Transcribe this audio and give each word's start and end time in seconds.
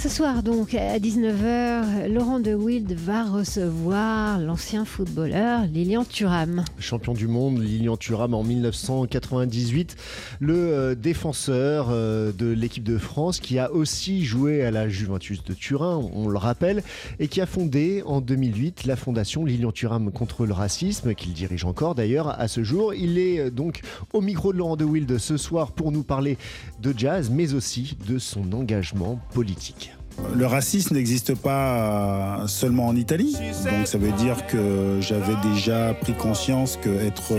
Ce 0.00 0.08
soir 0.08 0.44
donc 0.44 0.74
à 0.74 1.00
19h, 1.00 2.06
Laurent 2.06 2.38
de 2.38 2.54
Wild 2.54 2.92
va 2.92 3.24
recevoir 3.24 4.38
l'ancien 4.38 4.84
footballeur 4.84 5.62
Lilian 5.64 6.04
Thuram. 6.04 6.64
Champion 6.78 7.14
du 7.14 7.26
monde, 7.26 7.60
Lilian 7.60 7.96
Thuram 7.96 8.32
en 8.32 8.44
1998, 8.44 9.96
le 10.38 10.54
euh, 10.54 10.94
défenseur 10.94 11.88
euh, 11.90 12.30
de 12.30 12.46
l'équipe 12.46 12.84
de 12.84 12.96
France 12.96 13.40
qui 13.40 13.58
a 13.58 13.72
aussi 13.72 14.24
joué 14.24 14.62
à 14.62 14.70
la 14.70 14.88
Juventus 14.88 15.42
de 15.42 15.52
Turin, 15.52 16.00
on 16.14 16.28
le 16.28 16.38
rappelle, 16.38 16.84
et 17.18 17.26
qui 17.26 17.40
a 17.40 17.46
fondé 17.46 18.04
en 18.06 18.20
2008 18.20 18.84
la 18.84 18.94
fondation 18.94 19.44
Lilian 19.44 19.72
Thuram 19.72 20.12
contre 20.12 20.46
le 20.46 20.52
racisme, 20.52 21.12
qu'il 21.14 21.32
dirige 21.32 21.64
encore 21.64 21.96
d'ailleurs 21.96 22.40
à 22.40 22.46
ce 22.46 22.62
jour. 22.62 22.94
Il 22.94 23.18
est 23.18 23.40
euh, 23.40 23.50
donc 23.50 23.80
au 24.12 24.20
micro 24.20 24.52
de 24.52 24.58
Laurent 24.58 24.76
de 24.76 24.84
Wild 24.84 25.18
ce 25.18 25.36
soir 25.36 25.72
pour 25.72 25.90
nous 25.90 26.04
parler 26.04 26.38
de 26.80 26.94
jazz, 26.96 27.30
mais 27.30 27.52
aussi 27.54 27.96
de 28.06 28.20
son 28.20 28.52
engagement 28.52 29.18
politique. 29.34 29.88
Le 30.34 30.46
racisme 30.46 30.94
n'existe 30.94 31.34
pas 31.34 32.44
seulement 32.46 32.86
en 32.86 32.96
Italie, 32.96 33.36
donc 33.64 33.86
ça 33.86 33.98
veut 33.98 34.12
dire 34.12 34.46
que 34.46 34.98
j'avais 35.00 35.36
déjà 35.52 35.94
pris 35.94 36.12
conscience 36.12 36.76
que 36.76 36.90
être 37.04 37.34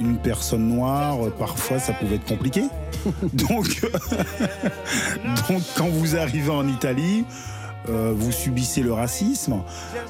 une 0.00 0.18
personne 0.18 0.66
noire, 0.68 1.18
parfois 1.38 1.78
ça 1.78 1.92
pouvait 1.92 2.16
être 2.16 2.26
compliqué. 2.26 2.64
donc, 3.32 3.80
donc 5.48 5.62
quand 5.76 5.88
vous 5.88 6.16
arrivez 6.16 6.50
en 6.50 6.66
Italie, 6.68 7.24
euh, 7.88 8.12
vous 8.14 8.32
subissez 8.32 8.82
le 8.82 8.92
racisme. 8.92 9.56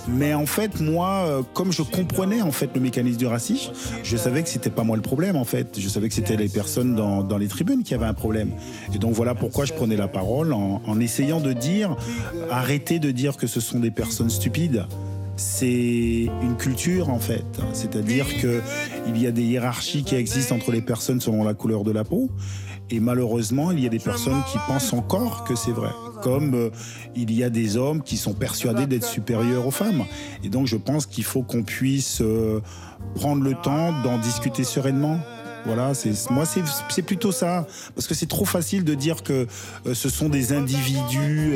Mais 0.09 0.35
en 0.35 0.47
fait, 0.47 0.81
moi, 0.81 1.25
euh, 1.27 1.43
comme 1.55 1.73
je 1.73 1.83
comprenais 1.83 2.43
en 2.43 2.53
fait 2.53 2.71
le 2.75 2.81
mécanisme 2.81 3.19
du 3.19 3.27
racisme, 3.27 3.73
je 4.03 4.17
savais 4.17 4.43
que 4.43 4.49
c'était 4.49 4.71
pas 4.71 4.85
moi 4.85 4.97
le 4.97 5.03
problème 5.03 5.37
en 5.37 5.45
fait. 5.45 5.79
Je 5.79 5.89
savais 5.89 6.09
que 6.09 6.15
c'était 6.15 6.37
les 6.37 6.49
personnes 6.49 6.95
dans, 6.95 7.23
dans, 7.23 7.39
les 7.39 7.49
tribunes 7.49 7.83
qui 7.83 7.95
avaient 7.95 8.07
un 8.07 8.15
problème. 8.15 8.51
Et 8.95 8.99
donc 8.99 9.13
voilà 9.13 9.35
pourquoi 9.35 9.65
je 9.65 9.73
prenais 9.73 9.97
la 9.97 10.09
parole 10.09 10.53
en, 10.53 10.83
en 10.87 11.01
essayant 11.01 11.41
de 11.41 11.53
dire, 11.53 11.97
arrêtez 12.51 12.99
de 12.99 13.11
dire 13.11 13.37
que 13.37 13.47
ce 13.47 13.61
sont 13.61 13.79
des 13.79 13.91
personnes 13.91 14.31
stupides 14.31 14.87
c'est 15.41 16.29
une 16.43 16.57
culture 16.59 17.09
en 17.09 17.19
fait. 17.19 17.45
C'est-à-dire 17.73 18.27
que 18.41 18.61
il 19.09 19.21
y 19.21 19.27
a 19.27 19.33
des 19.33 19.43
hiérarchies 19.43 20.05
qui 20.05 20.15
existent 20.15 20.55
entre 20.55 20.71
les 20.71 20.83
personnes 20.83 21.21
selon 21.21 21.45
la 21.45 21.55
couleur 21.55 21.83
de 21.83 21.93
la 21.93 22.05
peau. 22.05 22.31
Et 22.91 23.01
malheureusement, 23.01 23.71
il 23.71 23.81
y 23.81 23.87
a 23.87 23.89
des 23.89 24.01
personnes 24.01 24.43
qui 24.51 24.59
pensent 24.67 24.93
encore 24.93 25.45
que 25.45 25.55
c'est 25.55 25.71
vrai 25.71 25.91
comme 26.23 26.55
euh, 26.55 26.71
il 27.17 27.33
y 27.33 27.43
a 27.43 27.49
des 27.49 27.79
hommes 27.79 28.03
qui 28.03 28.19
sont 28.19 28.35
persuadés 28.35 28.87
d'être 28.87 29.07
supérieurs 29.07 29.67
aux 29.67 29.71
femmes. 29.71 30.05
Et 30.45 30.51
donc 30.51 30.67
je 30.67 30.77
pense 30.77 31.07
qu'il 31.07 31.25
faut 31.25 31.43
qu'on 31.43 31.63
puisse 31.63 32.21
euh, 32.21 32.61
prendre 33.15 33.43
le 33.43 33.55
temps 33.55 33.93
d'en 34.03 34.19
discuter 34.19 34.65
sereinement. 34.65 35.19
Voilà, 35.65 35.93
moi 36.31 36.45
c'est 36.47 37.03
plutôt 37.03 37.33
ça 37.33 37.67
parce 37.95 38.07
que 38.07 38.15
c'est 38.15 38.29
trop 38.29 38.45
facile 38.45 38.85
de 38.85 38.95
dire 38.95 39.23
que 39.23 39.47
euh, 39.87 39.95
ce 39.95 40.09
sont 40.09 40.29
des 40.29 40.53
individus 40.53 41.55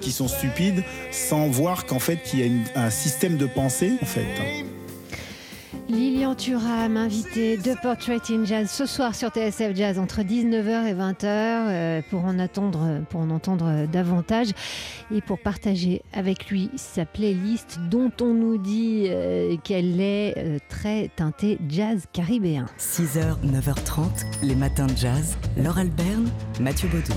qui 0.00 0.12
sont 0.12 0.28
stupides 0.28 0.82
sans 1.10 1.48
voir 1.48 1.86
qu'en 1.86 1.98
fait 1.98 2.18
il 2.32 2.40
y 2.40 2.62
a 2.74 2.80
un 2.80 2.90
système 2.90 3.36
de 3.36 3.46
pensée 3.46 3.92
en 4.02 4.06
fait. 4.06 4.26
Lilian 5.88 6.34
Thuram, 6.34 6.96
invité 6.96 7.56
de 7.56 7.80
Portrait 7.80 8.18
in 8.30 8.44
Jazz 8.44 8.68
ce 8.68 8.86
soir 8.86 9.14
sur 9.14 9.28
TSF 9.28 9.72
Jazz 9.72 10.00
entre 10.00 10.22
19h 10.22 10.84
et 10.84 10.94
20h 10.94 11.24
euh, 11.24 12.02
pour 12.10 12.24
en 12.24 12.40
attendre, 12.40 13.02
pour 13.08 13.20
en 13.20 13.30
entendre 13.30 13.86
davantage 13.86 14.48
et 15.14 15.20
pour 15.20 15.38
partager 15.38 16.02
avec 16.12 16.50
lui 16.50 16.70
sa 16.74 17.04
playlist 17.04 17.78
dont 17.88 18.10
on 18.20 18.34
nous 18.34 18.58
dit 18.58 19.06
euh, 19.56 19.60
qu'elle 19.62 20.00
est 20.00 20.34
euh, 20.36 20.58
très 20.68 21.10
teintée 21.14 21.58
jazz 21.68 22.04
caribéen. 22.12 22.66
6h, 22.78 23.36
9h30, 23.44 24.08
les 24.42 24.54
matins 24.54 24.86
de 24.86 24.96
jazz. 24.96 25.36
Laure 25.56 25.78
Alberne, 25.78 26.28
Mathieu 26.60 26.88
Baudou. 26.88 27.12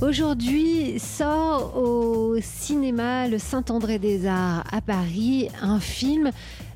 Aujourd'hui 0.00 0.98
sort 0.98 1.76
au 1.76 2.36
cinéma 2.40 3.28
le 3.28 3.38
Saint-André 3.38 3.98
des 3.98 4.26
Arts 4.26 4.64
à 4.72 4.80
Paris 4.80 5.48
un 5.60 5.78
film 5.78 6.30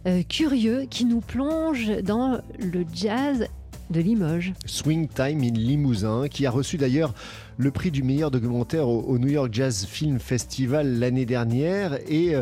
euh, 0.06 0.22
curieux 0.22 0.86
qui 0.88 1.04
nous 1.04 1.20
plonge 1.20 1.90
dans 2.02 2.40
le 2.60 2.84
jazz 2.94 3.46
de 3.90 4.00
Limoges. 4.00 4.52
Swing 4.64 5.08
Time 5.08 5.42
in 5.42 5.54
Limousin, 5.54 6.28
qui 6.28 6.46
a 6.46 6.50
reçu 6.50 6.76
d'ailleurs 6.76 7.14
le 7.56 7.70
prix 7.70 7.90
du 7.90 8.02
meilleur 8.02 8.30
documentaire 8.30 8.88
au, 8.88 9.18
New 9.18 9.28
York 9.28 9.48
Jazz 9.52 9.86
Film 9.86 10.18
Festival 10.18 10.98
l'année 10.98 11.26
dernière 11.26 11.98
et 12.08 12.34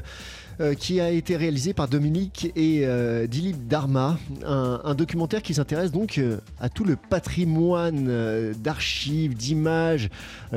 euh, 0.61 0.75
qui 0.75 1.01
a 1.01 1.11
été 1.11 1.37
réalisé 1.37 1.75
par 1.75 1.89
Dominique 1.89 2.53
et 2.55 2.83
euh, 2.85 3.27
Dilip 3.27 3.67
Dharma, 3.67 4.19
un, 4.47 4.95
documentaire 4.95 5.43
qui 5.43 5.55
s'intéresse 5.55 5.91
donc 5.91 6.19
euh, 6.19 6.39
à 6.61 6.69
tout 6.69 6.85
le 6.85 6.95
patrimoine 6.95 8.53
d'archives, 8.53 9.35
d'images 9.35 10.11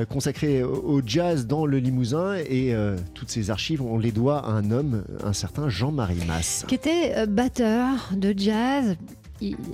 consacrées 0.08 0.62
au 0.62 1.02
jazz 1.04 1.46
dans 1.46 1.66
le 1.66 1.78
Limousin 1.78 2.36
et 2.36 2.74
toutes 3.14 3.30
ces 3.30 3.50
archives, 3.50 3.82
on 3.82 3.98
les 3.98 4.12
doit 4.12 4.38
à 4.38 4.50
un 4.50 4.70
homme, 4.70 5.04
un 5.24 5.32
certain 5.32 5.68
Jean-Marie 5.68 6.24
Masse. 6.26 6.64
Qui 6.68 6.74
était 6.76 7.26
batteur 7.26 8.10
de 8.12 8.34
jazz, 8.36 8.96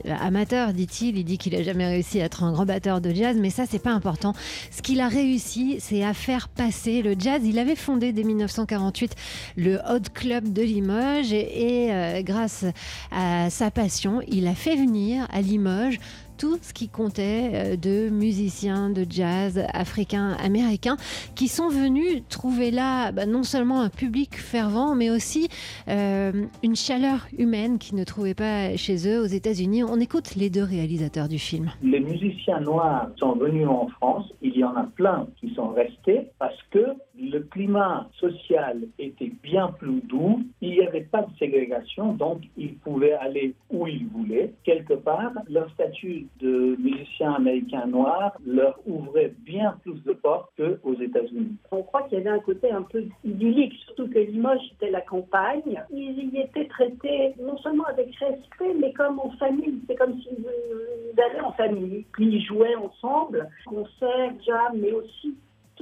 amateur, 0.07 0.73
dit-il. 0.73 1.19
Il 1.19 1.25
dit 1.25 1.39
qu'il 1.39 1.57
n'a 1.57 1.63
jamais 1.63 1.87
réussi 1.87 2.21
à 2.21 2.25
être 2.25 2.43
un 2.43 2.53
grand 2.53 2.67
batteur 2.67 3.01
de 3.01 3.13
jazz, 3.13 3.37
mais 3.39 3.51
ça, 3.51 3.65
c'est 3.69 3.79
pas 3.79 3.93
important. 3.93 4.35
Ce 4.71 4.83
qu'il 4.83 5.01
a 5.01 5.09
réussi, 5.09 5.77
c'est 5.81 6.05
à 6.05 6.15
faire 6.15 6.49
passer 6.49 7.03
le 7.03 7.15
jazz. 7.19 7.43
Il 7.45 7.59
avait 7.59 7.77
fondé 7.77 8.13
dès 8.13 8.25
1948 8.25 9.15
le 9.57 9.77
Hot 9.89 10.11
Club 10.13 10.53
de 10.53 10.63
Limoges 10.63 11.33
et, 11.33 11.93
euh, 11.93 12.23
grâce 12.23 12.65
à 13.11 13.51
sa 13.51 13.71
passion, 13.71 14.21
il 14.29 14.47
a 14.47 14.55
fait 14.55 14.77
venir 14.77 15.27
à 15.33 15.41
Limoges 15.41 15.99
tout 16.39 16.59
ce 16.61 16.73
qui 16.73 16.89
comptait 16.89 17.51
euh, 17.55 17.77
de 17.77 18.09
musiciens 18.11 18.91
de 18.91 19.05
jazz 19.09 19.65
africains, 19.73 20.37
américains, 20.43 20.97
qui 21.35 21.49
sont 21.49 21.69
venus 21.69 22.23
trouver 22.29 22.71
là 22.71 23.13
bah, 23.13 23.27
non 23.27 23.43
seulement 23.43 23.81
un 23.81 23.91
public 23.91 24.37
fervent, 24.37 24.95
mais 24.95 25.11
aussi 25.11 25.49
euh, 25.89 26.33
une 26.63 26.77
chaleur 26.77 27.27
humaine 27.37 27.79
qu'ils 27.79 27.97
ne 27.97 28.05
trouvaient 28.05 28.35
pas 28.35 28.77
chez 28.77 29.09
eux 29.09 29.21
aux 29.21 29.27
États-Unis. 29.27 29.85
On 29.85 30.01
écoute 30.01 30.35
les 30.37 30.51
deux 30.51 30.65
réalisateurs 30.65 31.29
du 31.29 31.39
film. 31.39 31.71
Les 31.83 32.01
musiciens 32.01 32.61
noirs 32.61 33.09
sont 33.17 33.35
venus 33.35 33.69
en 33.69 33.89
France. 33.89 34.27
Il 34.43 34.57
y 34.57 34.65
en 34.65 34.77
a 34.77 34.85
plein 34.85 35.27
qui 35.41 35.53
sont 35.55 35.69
restés 35.69 36.29
parce 36.39 36.59
que 36.71 36.95
le 37.31 37.41
climat 37.41 38.09
social 38.19 38.83
était 38.99 39.33
bien 39.43 39.69
plus 39.79 40.01
doux, 40.03 40.43
il 40.61 40.71
n'y 40.71 40.87
avait 40.87 41.03
pas 41.11 41.23
de 41.23 41.37
ségrégation, 41.39 42.13
donc 42.15 42.43
ils 42.57 42.77
pouvaient 42.77 43.15
aller 43.15 43.55
où 43.71 43.87
ils 43.87 44.07
voulaient. 44.07 44.53
Quelque 44.65 44.95
part, 44.95 45.33
leur 45.49 45.71
statut 45.73 46.27
de 46.41 46.77
musicien 46.79 47.33
américain 47.35 47.87
noir 47.87 48.33
leur 48.47 48.79
ouvrait 48.87 49.33
bien 49.45 49.77
plus 49.83 50.03
de 50.05 50.13
portes 50.13 50.51
qu'aux 50.57 50.95
États-Unis. 50.95 51.57
On 51.71 51.83
croit 51.83 52.03
qu'il 52.05 52.19
y 52.19 52.21
avait 52.21 52.31
un 52.31 52.41
côté 52.41 52.71
un 52.71 52.83
peu 52.83 53.05
idyllique, 53.25 53.75
surtout 53.87 54.09
que 54.09 54.19
Limoges 54.19 54.73
était 54.77 54.91
la 54.91 55.01
campagne. 55.01 55.83
Ils 55.93 56.31
y 56.33 56.41
étaient 56.41 56.69
traités 56.69 57.35
non 57.41 57.57
seulement 57.59 57.85
avec 57.85 58.15
respect, 58.17 58.75
mais 58.81 58.93
comme 58.93 59.19
en 59.19 59.31
famille. 59.31 59.81
C'est 59.87 59.97
comme 59.97 60.19
s'ils 60.21 61.21
allaient 61.21 61.41
en 61.41 61.53
famille. 61.53 62.05
Puis 62.13 62.27
ils 62.27 62.45
jouaient 62.45 62.77
ensemble, 62.77 63.49
concert, 63.67 64.33
jam, 64.47 64.73
mais 64.77 64.93
aussi 64.93 65.35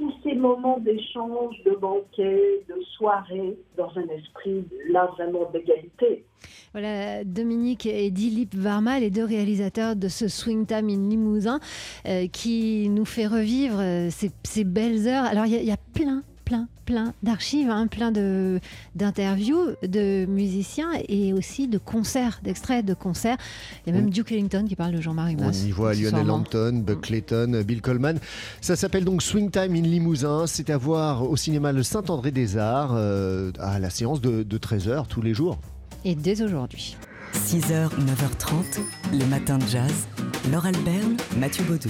tous 0.03 0.13
ces 0.23 0.35
moments 0.35 0.79
d'échange, 0.79 1.55
de 1.65 1.71
banquets, 1.71 2.65
de 2.67 2.81
soirées, 2.97 3.57
dans 3.77 3.89
un 3.95 4.07
esprit 4.15 4.65
là 4.89 5.09
vraiment 5.17 5.49
d'égalité. 5.51 6.25
Voilà, 6.73 7.23
Dominique 7.23 7.85
et 7.85 8.11
Dilip 8.11 8.53
Varma, 8.55 8.99
les 8.99 9.11
deux 9.11 9.23
réalisateurs 9.23 9.95
de 9.95 10.07
ce 10.07 10.27
Swing 10.27 10.65
Time 10.65 10.89
in 10.89 11.09
Limousin, 11.09 11.59
euh, 12.05 12.27
qui 12.27 12.89
nous 12.89 13.05
fait 13.05 13.27
revivre 13.27 13.79
euh, 13.79 14.09
ces, 14.09 14.63
belles 14.63 15.07
heures. 15.07 15.23
Alors, 15.23 15.45
il 15.45 15.63
y, 15.63 15.71
a 15.71 15.77
plein 15.93 16.23
plein, 16.85 17.13
d'archives, 17.23 17.69
hein, 17.69 17.87
plein 17.87 18.11
d'interviews 18.95 19.75
de, 19.83 20.25
musiciens 20.25 20.89
et 21.07 21.33
aussi 21.33 21.67
de 21.67 21.77
concerts, 21.77 22.39
d'extraits 22.43 22.85
de 22.85 22.93
concerts. 22.93 23.37
Il 23.85 23.93
y 23.93 23.95
a 23.95 23.99
même 23.99 24.09
mm. 24.09 24.11
Duke 24.11 24.31
Ellington 24.31 24.65
qui 24.67 24.75
parle 24.75 24.93
de 24.93 25.01
Jean-Marie 25.01 25.35
Masse. 25.35 25.61
On 25.63 25.67
y 25.67 25.71
voit 25.71 25.93
Lionel 25.93 26.29
Hampton, 26.29 26.83
Buck 26.85 27.01
Clayton, 27.01 27.63
Bill 27.65 27.81
Coleman. 27.81 28.19
Ça 28.61 28.75
s'appelle 28.75 29.05
donc 29.05 29.21
Swing 29.21 29.51
Time 29.51 29.75
in 29.75 29.81
Limousin. 29.81 30.47
C'est 30.47 30.69
à 30.69 30.77
voir 30.77 31.29
au 31.29 31.35
cinéma 31.37 31.71
Le 31.71 31.83
Saint-André 31.83 32.31
des 32.31 32.57
Arts 32.57 32.93
euh, 32.93 33.51
à 33.59 33.79
la 33.79 33.89
séance 33.89 34.21
de, 34.21 34.43
de 34.43 34.57
13h 34.57 35.07
tous 35.07 35.21
les 35.21 35.33
jours. 35.33 35.59
Et 36.05 36.15
dès 36.15 36.41
aujourd'hui. 36.41 36.97
6h, 37.33 37.89
9h30, 37.89 38.79
les 39.11 39.25
matins 39.25 39.57
de 39.57 39.67
jazz. 39.67 40.07
Laure 40.51 40.65
Alberne, 40.65 41.17
Mathieu 41.37 41.63
Baudou. 41.63 41.89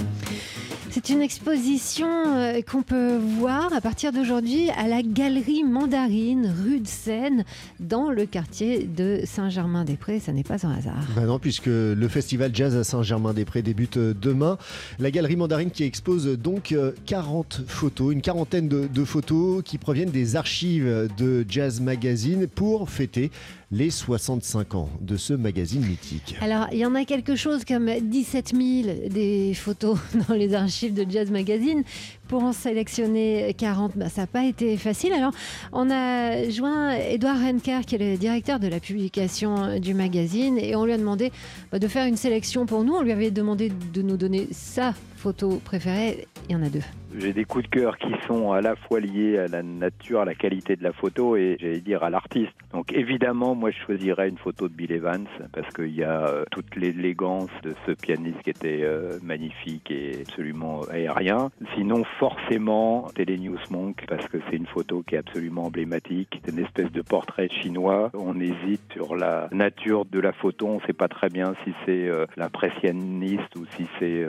C'est 0.94 1.08
une 1.08 1.22
exposition 1.22 2.06
euh, 2.08 2.62
qu'on 2.62 2.84
peut 2.84 3.16
voir 3.16 3.72
à 3.74 3.80
partir 3.80 4.12
d'aujourd'hui 4.12 4.70
à 4.78 4.86
la 4.86 5.02
Galerie 5.02 5.64
Mandarine, 5.64 6.54
rue 6.64 6.78
de 6.78 6.86
Seine, 6.86 7.44
dans 7.80 8.10
le 8.10 8.26
quartier 8.26 8.84
de 8.84 9.18
Saint-Germain-des-Prés. 9.24 10.20
Ça 10.20 10.30
n'est 10.30 10.44
pas 10.44 10.64
un 10.64 10.70
hasard. 10.70 11.04
Bah 11.16 11.22
non, 11.22 11.40
puisque 11.40 11.66
le 11.66 12.06
festival 12.06 12.54
jazz 12.54 12.76
à 12.76 12.84
Saint-Germain-des-Prés 12.84 13.62
débute 13.62 13.96
euh, 13.96 14.14
demain. 14.14 14.56
La 15.00 15.10
Galerie 15.10 15.34
Mandarine 15.34 15.72
qui 15.72 15.82
expose 15.82 16.28
donc 16.38 16.72
40 17.06 17.58
euh, 17.58 17.64
photos, 17.66 18.12
une 18.12 18.22
quarantaine 18.22 18.68
de, 18.68 18.86
de 18.86 19.04
photos 19.04 19.64
qui 19.64 19.78
proviennent 19.78 20.12
des 20.12 20.36
archives 20.36 21.08
de 21.18 21.44
Jazz 21.48 21.80
Magazine 21.80 22.46
pour 22.46 22.88
fêter 22.88 23.32
les 23.74 23.90
65 23.90 24.74
ans 24.76 24.88
de 25.00 25.16
ce 25.16 25.32
magazine 25.32 25.84
mythique. 25.84 26.36
Alors, 26.40 26.68
il 26.70 26.78
y 26.78 26.86
en 26.86 26.94
a 26.94 27.04
quelque 27.04 27.34
chose 27.34 27.64
comme 27.64 27.90
17 28.00 28.52
000 28.54 29.08
des 29.10 29.52
photos 29.54 29.98
dans 30.28 30.34
les 30.34 30.54
archives 30.54 30.83
de 30.92 31.04
Jazz 31.04 31.30
Magazine. 31.30 31.84
Pour 32.28 32.42
en 32.42 32.52
sélectionner 32.52 33.54
40, 33.56 33.92
bah, 33.96 34.08
ça 34.08 34.22
n'a 34.22 34.26
pas 34.26 34.44
été 34.44 34.76
facile. 34.76 35.12
Alors, 35.12 35.32
on 35.72 35.90
a 35.90 36.48
joint 36.50 36.92
Edouard 36.92 37.38
Renker, 37.38 37.82
qui 37.86 37.96
est 37.96 38.12
le 38.12 38.16
directeur 38.16 38.58
de 38.58 38.68
la 38.68 38.80
publication 38.80 39.78
du 39.78 39.94
magazine, 39.94 40.58
et 40.58 40.74
on 40.74 40.84
lui 40.84 40.92
a 40.92 40.98
demandé 40.98 41.32
bah, 41.70 41.78
de 41.78 41.88
faire 41.88 42.06
une 42.06 42.16
sélection 42.16 42.66
pour 42.66 42.84
nous. 42.84 42.94
On 42.94 43.02
lui 43.02 43.12
avait 43.12 43.30
demandé 43.30 43.70
de 43.92 44.02
nous 44.02 44.16
donner 44.16 44.48
sa 44.52 44.94
photo 45.24 45.60
préférée. 45.64 46.26
Il 46.48 46.52
y 46.52 46.56
en 46.56 46.62
a 46.62 46.68
deux. 46.68 46.82
J'ai 47.18 47.32
des 47.32 47.44
coups 47.44 47.64
de 47.64 47.70
cœur 47.70 47.96
qui 47.96 48.12
sont 48.26 48.52
à 48.52 48.60
la 48.60 48.74
fois 48.74 48.98
liés 48.98 49.38
à 49.38 49.46
la 49.46 49.62
nature, 49.62 50.20
à 50.20 50.24
la 50.24 50.34
qualité 50.34 50.74
de 50.74 50.82
la 50.82 50.92
photo 50.92 51.36
et 51.36 51.56
j'allais 51.60 51.80
dire 51.80 52.02
à 52.02 52.10
l'artiste. 52.10 52.52
Donc 52.72 52.92
évidemment, 52.92 53.54
moi 53.54 53.70
je 53.70 53.78
choisirais 53.86 54.28
une 54.28 54.36
photo 54.36 54.68
de 54.68 54.74
Bill 54.74 54.90
Evans 54.90 55.26
parce 55.52 55.72
qu'il 55.72 55.94
y 55.94 56.02
a 56.02 56.26
euh, 56.26 56.44
toute 56.50 56.74
l'élégance 56.74 57.50
de 57.62 57.72
ce 57.86 57.92
pianiste 57.92 58.42
qui 58.42 58.50
était 58.50 58.80
euh, 58.82 59.18
magnifique 59.22 59.90
et 59.90 60.22
absolument 60.26 60.82
aérien. 60.90 61.50
Sinon 61.76 62.02
forcément 62.18 63.06
News 63.44 63.58
Monk 63.70 64.04
parce 64.08 64.26
que 64.28 64.38
c'est 64.48 64.56
une 64.56 64.66
photo 64.66 65.02
qui 65.02 65.14
est 65.14 65.18
absolument 65.18 65.64
emblématique. 65.64 66.40
C'est 66.44 66.52
une 66.52 66.64
espèce 66.64 66.90
de 66.92 67.02
portrait 67.02 67.48
chinois. 67.48 68.10
On 68.14 68.38
hésite 68.40 68.82
sur 68.92 69.16
la 69.16 69.48
nature 69.52 70.04
de 70.04 70.20
la 70.20 70.32
photo. 70.32 70.66
On 70.66 70.80
ne 70.80 70.86
sait 70.86 70.92
pas 70.92 71.08
très 71.08 71.28
bien 71.28 71.54
si 71.64 71.72
c'est 71.84 72.08
euh, 72.08 72.26
l'impressionniste 72.36 73.56
ou 73.56 73.64
si 73.76 73.86
c'est 73.98 74.24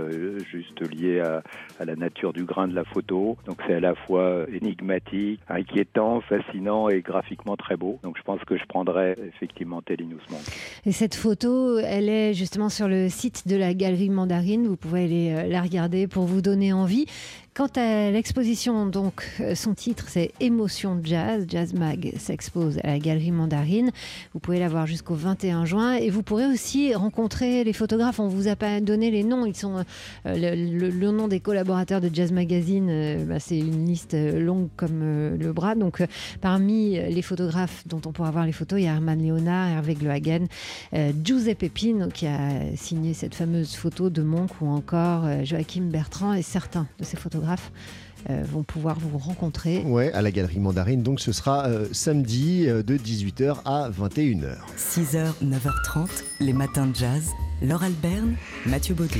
juste 0.50 0.82
lié 0.82 1.20
à, 1.20 1.44
la 1.84 1.96
nature 1.96 2.34
du 2.34 2.46
grain 2.46 2.68
de 2.68 2.76
la 2.76 2.84
photo. 2.84 3.38
Donc 3.46 3.62
c'est 3.68 3.76
à 3.76 3.80
la 3.80 3.96
fois 3.96 4.46
énigmatique, 4.52 5.40
inquiétant, 5.50 6.22
fascinant 6.22 6.90
et 6.90 7.02
graphiquement 7.02 7.56
très 7.56 7.78
beau. 7.78 8.00
Donc 8.04 8.18
je 8.18 8.24
pense 8.24 8.44
que 8.46 8.58
je 8.58 8.66
prendrais 8.66 9.16
effectivement 9.28 9.82
Télénews 9.82 10.20
Monk. 10.30 10.42
Et 10.86 10.92
cette 10.92 11.16
photo, 11.16 11.80
elle 11.80 12.10
est 12.10 12.34
justement 12.34 12.70
sur 12.70 12.88
le 12.88 13.10
site 13.10 13.48
de 13.48 13.56
la 13.56 13.74
Galerie 13.74 14.10
Mandarine. 14.10 14.68
Vous 14.68 14.78
pouvez 14.78 15.04
aller 15.04 15.34
euh, 15.34 15.48
la 15.48 15.62
regarder 15.62 16.08
pour 16.08 16.26
vous 16.26 16.42
donner 16.42 16.74
envie. 16.74 17.06
Quant 17.58 17.70
à 17.78 18.12
l'exposition, 18.12 18.86
donc, 18.86 19.32
euh, 19.40 19.56
son 19.56 19.76
titre 19.76 20.08
c'est 20.10 20.34
Émotion 20.42 21.00
Jazz. 21.02 21.46
Jazz 21.48 21.74
Mag 21.74 22.12
s'expose 22.18 22.80
à 22.84 22.88
la 22.88 23.00
Galerie 23.00 23.32
Mandarine. 23.32 23.92
Vous 24.34 24.42
pouvez 24.42 24.60
la 24.60 24.68
voir 24.68 24.88
jusqu'au 24.88 25.16
21 25.16 25.64
juin 25.64 25.94
et 25.94 26.10
vous 26.10 26.22
pourrez 26.22 26.48
aussi 26.48 26.94
rencontrer 26.94 27.64
les 27.64 27.72
photographes. 27.72 28.20
On 28.20 28.28
vous 28.28 28.50
a 28.50 28.58
pas 28.58 28.82
donné 28.82 29.10
les 29.10 29.24
noms. 29.24 29.46
Ils 29.46 29.56
sont 29.56 29.86
euh, 30.26 30.36
le, 30.36 31.12
nom 31.12 31.30
des 31.30 31.40
collaborateurs 31.40 32.02
de 32.02 32.10
Jazz 32.12 32.34
Magazine. 32.34 32.90
Euh, 32.90 33.24
bah, 33.24 33.40
c'est 33.40 33.58
une 33.58 33.86
liste 33.86 34.18
longue 34.20 34.68
comme 34.76 35.38
le 35.40 35.54
bras. 35.54 35.76
Donc, 35.76 36.04
parmi 36.42 37.00
les 37.00 37.22
photographes 37.22 37.88
dont 37.88 38.02
on 38.06 38.12
pourra 38.12 38.32
voir 38.32 38.46
les 38.46 38.52
photos, 38.52 38.82
il 38.82 38.84
y 38.84 38.88
a 38.90 38.96
Herman 38.96 39.18
Léonard, 39.18 39.70
Hervé 39.70 39.94
Glohagen, 39.94 40.48
Giuseppe 41.24 41.70
Pepin 41.70 42.10
qui 42.14 42.28
a 42.28 42.76
signé 42.76 43.14
cette 43.14 43.34
fameuse 43.34 43.76
photo 43.76 44.10
de 44.10 44.22
Monk 44.22 44.50
ou 44.60 44.68
encore 44.68 45.24
Joachim 45.46 45.84
Bertrand 45.84 46.34
et 46.34 46.42
certains 46.42 46.88
de 47.00 47.06
ces 47.06 47.16
photographes 47.16 47.45
euh, 48.30 48.44
vont 48.44 48.64
pouvoir 48.64 48.98
vous 49.00 49.18
rencontrer. 49.18 49.84
Ouais, 49.86 50.12
à 50.14 50.22
la 50.22 50.32
Galerie 50.32 50.60
Mandarine. 50.60 51.04
Donc 51.04 51.20
ce 51.20 51.32
sera 51.32 51.68
euh, 51.68 51.88
samedi 51.92 52.68
euh, 52.68 52.82
de 52.82 52.98
18h 52.98 53.58
à 53.66 53.90
21h. 53.90 54.56
6h, 54.78 55.34
9h30, 55.44 56.08
les 56.40 56.54
matins 56.54 56.88
de 56.88 56.96
jazz. 56.96 57.30
Laure 57.62 57.84
Alberne, 57.84 58.36
Mathieu 58.66 58.96
Baudou. 58.96 59.20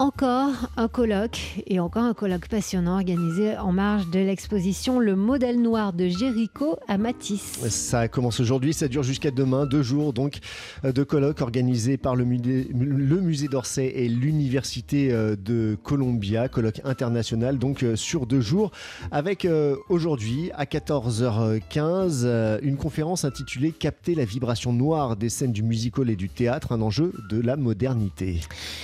Encore 0.00 0.50
un 0.76 0.88
colloque 0.88 1.62
et 1.68 1.78
encore 1.78 2.02
un 2.02 2.14
colloque 2.14 2.48
passionnant 2.48 2.94
organisé 2.94 3.56
en 3.56 3.70
marge 3.70 4.10
de 4.10 4.18
l'exposition 4.18 4.98
Le 4.98 5.14
modèle 5.14 5.62
noir 5.62 5.92
de 5.92 6.08
Jéricho 6.08 6.78
à 6.88 6.98
Matisse. 6.98 7.60
Ça 7.68 8.08
commence 8.08 8.40
aujourd'hui, 8.40 8.74
ça 8.74 8.88
dure 8.88 9.04
jusqu'à 9.04 9.30
demain, 9.30 9.66
deux 9.66 9.84
jours 9.84 10.12
donc 10.12 10.38
euh, 10.84 10.90
de 10.90 11.04
colloques 11.04 11.42
organisés 11.42 11.96
par 11.96 12.16
le 12.16 12.24
musée, 12.24 12.68
le 12.74 13.20
musée 13.20 13.46
d'Orsay 13.46 13.86
et 13.94 14.08
l'université 14.08 15.12
euh, 15.12 15.36
de 15.36 15.78
Columbia, 15.80 16.48
colloque 16.48 16.80
international 16.82 17.58
donc 17.58 17.84
euh, 17.84 17.94
sur 17.94 18.26
deux 18.26 18.40
jours, 18.40 18.72
avec 19.12 19.46
aujourd'hui 19.88 20.50
à 20.54 20.64
14h15 20.64 22.58
une 22.62 22.76
conférence 22.76 23.24
intitulée 23.24 23.70
Capter 23.70 24.16
la 24.16 24.24
vibration 24.24 24.72
noire 24.72 25.14
des 25.16 25.28
scènes 25.28 25.52
du 25.52 25.62
musical 25.62 26.10
et 26.10 26.16
du 26.16 26.28
théâtre, 26.28 26.72
un 26.72 26.80
enjeu 26.80 27.12
de 27.30 27.40
la 27.40 27.54
modernité. 27.56 28.40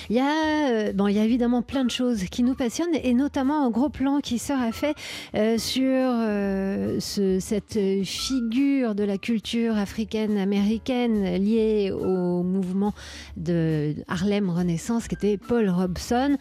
Il 0.08 0.16
y 0.16 0.20
a 0.20 0.92
il 1.08 1.16
y 1.16 1.18
a 1.18 1.24
évidemment 1.24 1.62
plein 1.62 1.84
de 1.84 1.90
choses 1.90 2.24
qui 2.24 2.42
nous 2.42 2.54
passionnent 2.54 2.94
et 3.02 3.14
notamment 3.14 3.64
un 3.64 3.70
gros 3.70 3.88
plan 3.88 4.20
qui 4.20 4.38
sera 4.38 4.72
fait 4.72 4.94
euh, 5.34 5.58
sur 5.58 5.84
euh, 5.84 6.98
cette 7.00 7.78
figure 8.04 8.94
de 8.94 9.04
la 9.04 9.18
culture 9.18 9.76
africaine 9.76 10.36
américaine 10.38 11.36
liée 11.36 11.92
au 11.92 12.42
mouvement 12.42 12.94
de 13.36 13.94
Harlem 14.08 14.50
Renaissance 14.50 15.08
qui 15.08 15.14
était 15.14 15.36
Paul 15.36 15.68
Robson. 15.68 16.36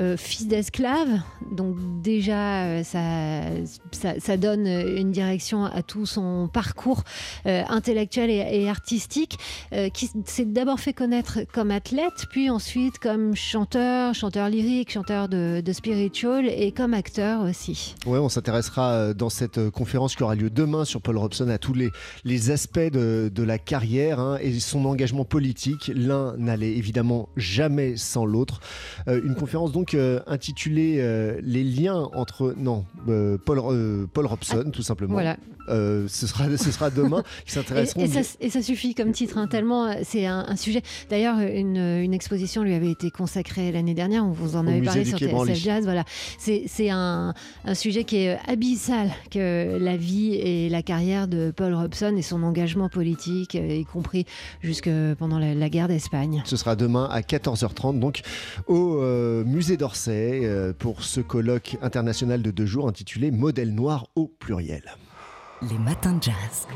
Euh, 0.00 0.16
fils 0.16 0.46
d'esclave. 0.46 1.20
Donc 1.50 1.76
déjà, 2.02 2.64
euh, 2.64 2.82
ça, 2.82 3.42
ça, 4.18 4.36
donne 4.38 4.66
une 4.66 5.12
direction 5.12 5.66
à 5.66 5.82
tout 5.82 6.06
son 6.06 6.48
parcours 6.50 7.02
euh, 7.44 7.62
intellectuel 7.68 8.30
et, 8.30 8.68
artistique, 8.70 9.38
qui 9.92 10.10
s'est 10.24 10.44
d'abord 10.44 10.80
fait 10.80 10.92
connaître 10.92 11.40
comme 11.52 11.70
athlète, 11.70 12.26
puis 12.30 12.48
ensuite 12.48 12.98
comme 12.98 13.34
chanteur, 13.34 14.14
chanteur 14.14 14.48
lyrique, 14.48 14.90
chanteur 14.90 15.28
de, 15.28 15.62
spiritual 15.72 16.46
et 16.48 16.72
comme 16.72 16.94
acteur 16.94 17.42
aussi. 17.42 17.94
Ouais, 18.06 18.18
on 18.18 18.28
s'intéressera 18.28 19.12
dans 19.12 19.30
cette 19.30 19.70
conférence 19.70 20.16
qui 20.16 20.22
aura 20.22 20.34
lieu 20.34 20.50
demain 20.50 20.84
sur 20.84 21.02
Paul 21.02 21.18
Robson 21.18 21.48
à 21.48 21.58
tous 21.58 21.74
les, 21.74 21.90
les 22.24 22.50
aspects 22.50 22.78
de, 22.78 23.30
de 23.32 23.42
la 23.42 23.58
carrière 23.58 24.20
hein, 24.20 24.38
et 24.40 24.58
son 24.60 24.84
engagement 24.84 25.24
politique. 25.24 25.90
L'un 25.94 26.36
n'allait 26.38 26.72
évidemment 26.72 27.28
jamais 27.36 27.96
sans 27.96 28.24
l'autre. 28.24 28.60
une 29.06 29.34
conférence 29.34 29.72
donc 29.72 29.81
donc 29.82 29.94
euh, 29.94 30.20
intitulé 30.28 30.98
euh, 31.00 31.40
Les 31.42 31.64
liens 31.64 32.08
entre. 32.14 32.54
Non, 32.56 32.84
euh, 33.08 33.36
Paul, 33.44 33.60
Paul 34.12 34.26
Robson, 34.26 34.70
tout 34.72 34.82
simplement. 34.82 35.14
Voilà. 35.14 35.36
ce, 35.66 36.06
sera, 36.08 36.56
ce 36.56 36.70
sera 36.70 36.90
demain. 36.90 37.24
qui 37.44 37.52
s'intéresseront. 37.52 38.00
Et, 38.00 38.46
et, 38.46 38.50
ça 38.50 38.62
suffit 38.62 38.94
comme 38.94 39.10
titre, 39.10 39.38
hein, 39.38 39.48
tellement 39.48 39.92
c'est 40.04 40.26
un, 40.26 40.54
sujet. 40.54 40.82
D'ailleurs, 41.10 41.40
une, 41.40 41.78
une, 41.78 42.14
exposition 42.14 42.62
lui 42.62 42.74
avait 42.74 42.92
été 42.92 43.10
consacrée 43.10 43.72
l'année 43.72 43.94
dernière. 43.94 44.24
On 44.24 44.30
vous 44.30 44.54
en 44.54 44.68
avait 44.68 44.82
parlé 44.82 45.04
sur 45.04 45.18
TSF 45.18 45.54
Jazz. 45.56 45.82
Voilà. 45.82 46.04
C'est 46.38 46.90
un, 46.90 47.34
un, 47.64 47.74
sujet 47.74 48.04
qui 48.04 48.18
est 48.18 48.38
abyssal 48.46 49.10
que 49.32 49.78
la 49.80 49.96
vie 49.96 50.34
et 50.34 50.68
la 50.68 50.82
carrière 50.82 51.26
de 51.26 51.50
Paul 51.50 51.74
Robson 51.74 52.14
et 52.16 52.22
son 52.22 52.44
engagement 52.44 52.88
politique, 52.88 53.54
y 53.54 53.84
compris 53.84 54.26
jusque 54.60 54.90
pendant 55.18 55.40
la, 55.40 55.54
la 55.54 55.68
guerre 55.68 55.88
d'Espagne. 55.88 56.42
Ce 56.44 56.56
sera 56.56 56.76
demain 56.76 57.08
à 57.10 57.20
14h30, 57.20 57.98
donc 57.98 58.20
au 58.68 59.00
musée 59.44 59.71
d'Orsay 59.76 60.40
euh, 60.44 60.72
pour 60.72 61.02
ce 61.02 61.20
colloque 61.20 61.76
international 61.82 62.42
de 62.42 62.50
deux 62.50 62.66
jours 62.66 62.88
intitulé 62.88 63.30
Modèle 63.30 63.74
noir 63.74 64.06
au 64.14 64.26
pluriel. 64.26 64.96
Les 65.62 65.78
matins 65.78 66.14
de 66.14 66.22
jazz. 66.22 66.66